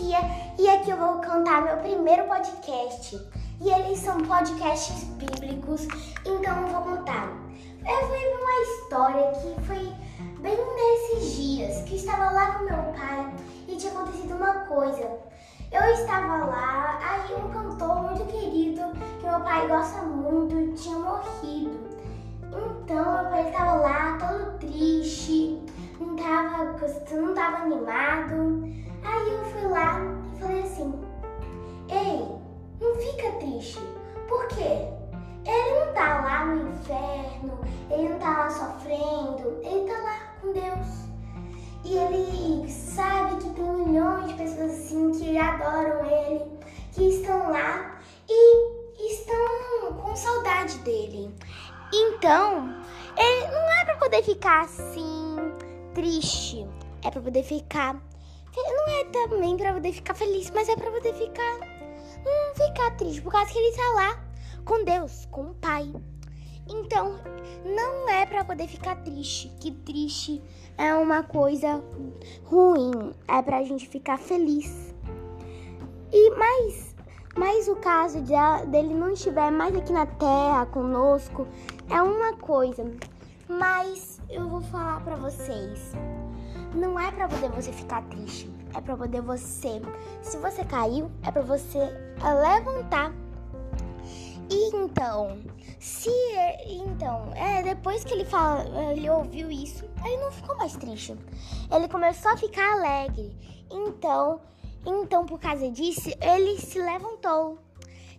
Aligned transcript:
Sofia 0.00 0.18
e 0.58 0.66
aqui 0.66 0.90
eu 0.90 0.96
vou 0.96 1.20
contar 1.20 1.62
meu 1.62 1.76
primeiro 1.76 2.24
podcast. 2.24 3.20
E 3.60 3.70
eles 3.70 3.98
são 3.98 4.16
podcasts 4.22 5.04
bíblicos, 5.04 5.86
então 6.24 6.62
eu 6.62 6.68
vou 6.68 6.96
contar. 6.96 7.28
Eu 7.86 8.08
fui 8.08 8.18
ver 8.18 8.38
uma 8.40 8.62
história 8.62 9.32
que 9.32 9.60
foi 9.66 9.92
bem 10.40 10.56
nesses 10.56 11.36
dias, 11.36 11.82
que 11.82 11.96
estava 11.96 12.30
lá 12.30 12.52
com 12.52 12.64
meu 12.64 12.82
pai 12.94 13.34
e 13.68 13.76
tinha 13.76 13.92
acontecido 13.92 14.36
uma 14.36 14.54
coisa. 14.60 15.18
Eu 15.70 15.82
estava 15.92 16.46
lá, 16.46 16.98
aí 17.02 17.34
um 17.34 17.50
cantor 17.50 18.02
muito 18.02 18.24
querido, 18.24 18.80
que 19.20 19.26
meu 19.26 19.40
pai 19.40 19.68
gosta 19.68 20.00
muito, 20.02 20.80
tinha 20.80 20.98
morrido. 20.98 21.78
Então 22.46 23.22
meu 23.22 23.30
pai 23.30 23.48
estava 23.50 23.74
lá, 23.74 24.18
todo 24.18 24.58
triste, 24.58 25.62
não 26.00 26.16
estava 26.16 26.74
não 27.12 27.34
tava 27.34 27.56
animado. 27.58 28.80
Aí 29.20 29.34
eu 29.34 29.44
fui 29.44 29.68
lá 29.68 30.00
e 30.34 30.40
falei 30.40 30.62
assim: 30.62 30.94
Ei, 31.90 32.26
não 32.80 32.94
fica 32.96 33.32
triste. 33.32 33.80
Por 34.26 34.48
quê? 34.48 34.88
Ele 35.44 35.84
não 35.84 35.92
tá 35.92 36.20
lá 36.22 36.46
no 36.46 36.70
inferno, 36.70 37.60
ele 37.90 38.08
não 38.08 38.18
tá 38.18 38.30
lá 38.30 38.50
sofrendo, 38.50 39.60
ele 39.62 39.86
tá 39.86 39.98
lá 40.00 40.18
com 40.40 40.52
Deus. 40.52 41.10
E 41.84 41.98
ele 41.98 42.70
sabe 42.70 43.36
que 43.42 43.50
tem 43.50 43.64
milhões 43.64 44.28
de 44.28 44.34
pessoas 44.34 44.70
assim 44.70 45.12
que 45.12 45.38
adoram 45.38 46.02
ele, 46.06 46.58
que 46.92 47.08
estão 47.10 47.50
lá 47.50 47.98
e 48.26 49.12
estão 49.12 49.96
com 50.00 50.16
saudade 50.16 50.78
dele. 50.78 51.34
Então, 51.92 52.74
ele 53.18 53.46
não 53.48 53.72
é 53.80 53.84
para 53.84 53.96
poder 53.96 54.22
ficar 54.22 54.62
assim 54.62 55.36
triste, 55.92 56.66
é 57.04 57.10
para 57.10 57.20
poder 57.20 57.42
ficar 57.42 57.96
não 58.56 58.88
é 58.88 59.04
também 59.04 59.56
para 59.56 59.72
poder 59.72 59.92
ficar 59.92 60.14
feliz, 60.14 60.50
mas 60.50 60.68
é 60.68 60.76
para 60.76 60.90
poder 60.90 61.14
ficar 61.14 61.80
não 62.24 62.54
ficar 62.54 62.90
triste, 62.96 63.22
por 63.22 63.32
causa 63.32 63.50
que 63.52 63.58
ele 63.58 63.68
está 63.68 63.92
lá 63.94 64.24
com 64.64 64.84
Deus, 64.84 65.26
com 65.30 65.42
o 65.50 65.54
Pai. 65.54 65.90
Então, 66.68 67.18
não 67.64 68.08
é 68.08 68.26
para 68.26 68.44
poder 68.44 68.68
ficar 68.68 68.96
triste, 68.96 69.48
que 69.60 69.72
triste 69.72 70.42
é 70.78 70.94
uma 70.94 71.22
coisa 71.22 71.82
ruim, 72.44 73.12
é 73.26 73.42
pra 73.42 73.64
gente 73.64 73.88
ficar 73.88 74.18
feliz. 74.18 74.94
E 76.12 76.30
mais, 76.36 76.94
mais 77.36 77.68
o 77.68 77.76
caso 77.76 78.20
de, 78.20 78.34
dele 78.68 78.94
não 78.94 79.12
estiver 79.12 79.50
mais 79.50 79.74
aqui 79.74 79.92
na 79.92 80.06
terra 80.06 80.66
conosco 80.66 81.46
é 81.88 82.00
uma 82.02 82.36
coisa, 82.36 82.84
mas 83.48 84.20
eu 84.28 84.48
vou 84.48 84.60
falar 84.60 85.02
para 85.02 85.16
vocês. 85.16 85.92
Não 86.74 86.98
é 86.98 87.10
para 87.10 87.28
poder 87.28 87.50
você 87.50 87.72
ficar 87.72 88.02
triste, 88.04 88.50
é 88.74 88.80
para 88.80 88.96
poder 88.96 89.20
você, 89.20 89.80
se 90.22 90.36
você 90.38 90.64
caiu, 90.64 91.10
é 91.22 91.30
para 91.30 91.42
você 91.42 91.78
levantar 92.22 93.12
e 94.50 94.74
então, 94.74 95.38
se 95.78 96.10
então, 96.66 97.32
é 97.36 97.62
depois 97.62 98.02
que 98.02 98.12
ele 98.12 98.24
fala, 98.24 98.64
ele 98.90 99.08
ouviu 99.08 99.48
isso, 99.48 99.84
ele 100.04 100.16
não 100.16 100.32
ficou 100.32 100.56
mais 100.56 100.76
triste. 100.76 101.16
Ele 101.72 101.86
começou 101.86 102.32
a 102.32 102.36
ficar 102.36 102.72
alegre. 102.72 103.32
Então, 103.70 104.40
então 104.84 105.24
por 105.24 105.38
causa 105.38 105.70
disso, 105.70 106.10
ele 106.20 106.58
se 106.58 106.80
levantou. 106.80 107.58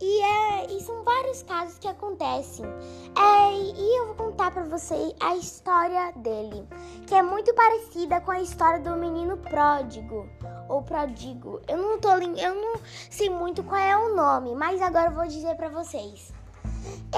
E, 0.00 0.22
é, 0.22 0.66
e 0.72 0.80
são 0.80 1.04
vários 1.04 1.42
casos 1.42 1.78
que 1.78 1.86
acontecem. 1.86 2.64
É, 2.64 3.52
e 3.52 3.98
eu 3.98 4.14
vou 4.14 4.23
contar 4.44 4.50
para 4.50 4.64
você 4.64 5.14
a 5.20 5.36
história 5.36 6.12
dele, 6.16 6.66
que 7.06 7.14
é 7.14 7.22
muito 7.22 7.54
parecida 7.54 8.20
com 8.20 8.30
a 8.30 8.40
história 8.40 8.80
do 8.80 8.96
menino 8.96 9.38
pródigo 9.38 10.28
ou 10.68 10.82
prodigo. 10.82 11.60
Eu 11.68 11.78
não 11.78 11.98
tô 11.98 12.10
eu 12.10 12.54
não 12.54 12.80
sei 13.08 13.30
muito 13.30 13.62
qual 13.62 13.80
é 13.80 13.96
o 13.96 14.14
nome, 14.14 14.54
mas 14.54 14.82
agora 14.82 15.08
eu 15.08 15.14
vou 15.14 15.26
dizer 15.26 15.56
para 15.56 15.68
vocês. 15.68 16.32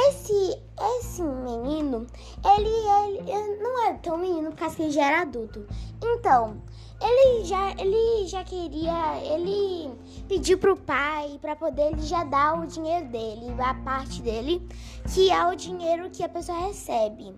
Esse 0.09 0.67
esse 0.99 1.23
menino, 1.23 2.07
ele, 2.45 3.23
ele, 3.31 3.63
não 3.63 3.87
é 3.87 3.95
tão 3.95 4.19
menino 4.19 4.53
porque 4.53 4.83
ele 4.83 4.91
já 4.91 5.07
era 5.07 5.23
adulto. 5.23 5.67
Então, 6.03 6.61
ele 7.01 7.45
já, 7.45 7.73
ele 7.73 8.27
já 8.27 8.45
queria, 8.45 9.19
ele 9.23 9.91
pediu 10.29 10.59
pro 10.59 10.77
pai 10.77 11.39
para 11.41 11.57
poder 11.57 11.93
ele 11.93 12.03
já 12.03 12.25
dar 12.25 12.61
o 12.61 12.67
dinheiro 12.67 13.09
dele, 13.09 13.55
a 13.59 13.75
parte 13.75 14.21
dele, 14.21 14.67
que 15.13 15.31
é 15.31 15.47
o 15.47 15.55
dinheiro 15.55 16.11
que 16.11 16.23
a 16.23 16.29
pessoa 16.29 16.59
recebe. 16.67 17.35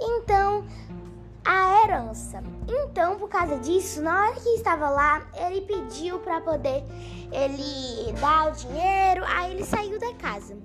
Então, 0.00 0.64
a 1.44 1.82
herança. 1.82 2.42
Então, 2.68 3.18
por 3.18 3.28
causa 3.28 3.58
disso, 3.58 4.00
na 4.00 4.28
hora 4.28 4.40
que 4.40 4.48
estava 4.50 4.88
lá, 4.88 5.26
ele 5.46 5.62
pediu 5.62 6.18
para 6.20 6.40
poder 6.40 6.84
ele 7.32 8.12
dar 8.20 8.48
o 8.48 8.52
dinheiro, 8.52 9.24
aí 9.26 9.52
ele 9.52 9.64
saiu 9.64 9.98
da 9.98 10.14
casa. 10.14 10.56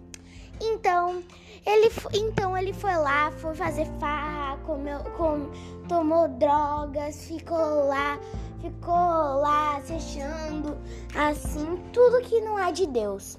Então, 0.62 1.24
ele, 1.66 1.92
então 2.14 2.58
ele 2.58 2.74
foi 2.74 2.96
lá, 2.96 3.32
foi 3.32 3.56
fazer 3.56 3.88
farra, 4.00 4.58
comeu, 4.66 5.00
com, 5.18 5.50
tomou 5.88 6.28
drogas, 6.28 7.26
ficou 7.26 7.88
lá, 7.88 8.20
ficou 8.62 8.94
lá 8.94 9.82
se 9.82 9.94
achando 9.94 10.78
assim, 11.16 11.82
tudo 11.92 12.22
que 12.22 12.42
não 12.42 12.58
é 12.60 12.72
de 12.72 12.86
Deus. 12.88 13.38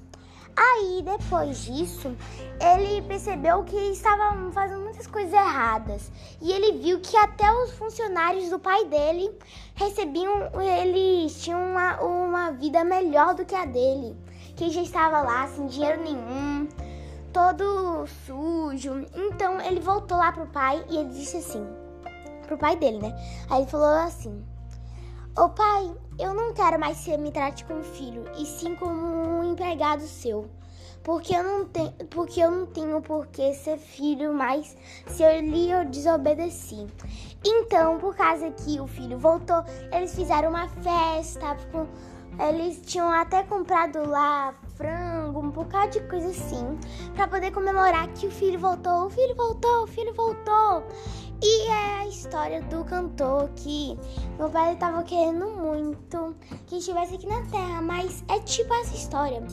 Aí, 0.57 1.03
depois 1.03 1.65
disso, 1.65 2.15
ele 2.61 3.01
percebeu 3.01 3.65
que 3.65 3.75
estavam 3.91 4.53
fazendo 4.53 4.83
muitas 4.83 5.05
coisas 5.05 5.33
erradas. 5.33 6.09
E 6.41 6.49
ele 6.49 6.77
viu 6.79 7.01
que 7.01 7.17
até 7.17 7.51
os 7.51 7.71
funcionários 7.71 8.49
do 8.49 8.57
pai 8.57 8.85
dele 8.85 9.29
recebiam, 9.75 10.49
eles 10.61 11.43
tinham 11.43 11.61
uma, 11.61 12.01
uma 12.01 12.51
vida 12.51 12.85
melhor 12.85 13.35
do 13.35 13.43
que 13.43 13.53
a 13.53 13.65
dele. 13.65 14.15
Que 14.55 14.69
já 14.69 14.81
estava 14.81 15.21
lá 15.21 15.45
sem 15.49 15.67
dinheiro 15.67 16.01
nenhum, 16.01 16.69
todo 17.35 18.07
sujo. 18.25 19.05
Então 19.13 19.59
ele 19.59 19.81
voltou 19.81 20.17
lá 20.17 20.31
pro 20.31 20.47
pai 20.47 20.81
e 20.89 20.95
ele 20.95 21.09
disse 21.09 21.35
assim: 21.35 21.67
pro 22.47 22.57
pai 22.57 22.77
dele, 22.77 22.99
né? 22.99 23.13
Aí 23.49 23.61
ele 23.61 23.69
falou 23.69 23.87
assim: 23.87 24.41
Ô 25.37 25.49
pai, 25.49 25.93
eu 26.17 26.33
não 26.33 26.53
quero 26.53 26.79
mais 26.79 26.97
que 26.99 27.11
você 27.11 27.17
me 27.17 27.33
trate 27.33 27.65
como 27.65 27.83
filho, 27.83 28.23
e 28.37 28.45
sim 28.45 28.73
como 28.75 28.95
um 28.95 29.51
empregado 29.51 30.03
seu. 30.03 30.49
Porque 31.03 31.35
eu 31.35 31.43
não 31.43 31.65
tenho, 31.65 31.91
porque 32.09 32.39
eu 32.39 32.49
não 32.49 32.65
tenho 32.67 33.01
por 33.01 33.27
que 33.27 33.53
ser 33.53 33.77
filho, 33.77 34.33
mas 34.33 34.75
se 35.07 35.21
eu 35.21 35.41
lhe 35.41 35.85
desobedeci. 35.89 36.87
Então, 37.45 37.99
por 37.99 38.15
causa 38.15 38.49
que 38.49 38.79
o 38.79 38.87
filho 38.87 39.19
voltou, 39.19 39.61
eles 39.91 40.15
fizeram 40.15 40.49
uma 40.49 40.69
festa, 40.69 41.57
eles 42.39 42.81
tinham 42.85 43.11
até 43.11 43.43
comprado 43.43 44.09
lá 44.09 44.55
frango, 44.75 45.14
um 45.39 45.49
bocado 45.49 45.91
de 45.91 45.99
coisa 46.07 46.29
assim, 46.29 46.77
para 47.15 47.27
poder 47.27 47.51
comemorar 47.51 48.07
que 48.13 48.27
o 48.27 48.31
filho 48.31 48.59
voltou. 48.59 49.07
O 49.07 49.09
filho 49.09 49.35
voltou, 49.35 49.83
o 49.83 49.87
filho 49.87 50.13
voltou. 50.13 50.83
E 51.41 51.67
é 51.67 51.99
a 51.99 52.07
história 52.07 52.61
do 52.63 52.83
cantor 52.85 53.49
que 53.55 53.97
meu 54.37 54.49
pai 54.49 54.73
estava 54.73 55.03
querendo 55.03 55.47
muito 55.47 56.35
que 56.65 56.77
estivesse 56.77 57.15
aqui 57.15 57.27
na 57.27 57.41
Terra, 57.47 57.81
mas 57.81 58.23
é 58.29 58.39
tipo 58.39 58.73
essa 58.73 58.95
história. 58.95 59.43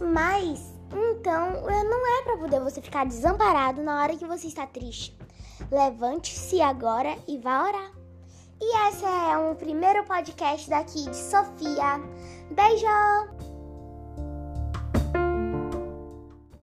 Mas 0.00 0.74
então 0.90 1.62
não 1.62 2.18
é 2.18 2.22
para 2.22 2.36
poder 2.36 2.60
você 2.60 2.80
ficar 2.80 3.06
desamparado 3.06 3.82
na 3.82 4.02
hora 4.02 4.16
que 4.16 4.26
você 4.26 4.46
está 4.46 4.66
triste. 4.66 5.16
Levante-se 5.70 6.60
agora 6.60 7.16
e 7.26 7.38
vá 7.38 7.64
orar. 7.66 7.90
E 8.60 8.88
esse 8.88 9.04
é 9.04 9.38
um 9.38 9.54
primeiro 9.54 10.04
podcast 10.04 10.68
daqui 10.68 11.04
de 11.08 11.16
Sofia. 11.16 12.00
Beijo! 12.50 13.37